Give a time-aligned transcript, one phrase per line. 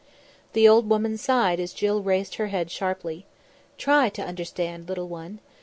[0.53, 3.27] The old woman sighed as Jill raised her head sharply:
[3.77, 5.41] "Try to understand, little one.